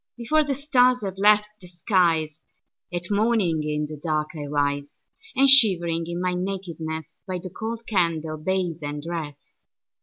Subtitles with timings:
[0.17, 2.41] Before the stars have left the skies,
[2.91, 7.85] At morning in the dark I rise; And shivering in my nakedness, By the cold
[7.85, 9.37] candle, bathe and dress.